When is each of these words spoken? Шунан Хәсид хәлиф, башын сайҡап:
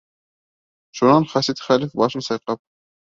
Шунан 0.99 1.29
Хәсид 1.33 1.63
хәлиф, 1.67 1.93
башын 2.03 2.27
сайҡап: 2.29 2.63